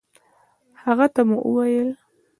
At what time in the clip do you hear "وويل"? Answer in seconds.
1.49-1.89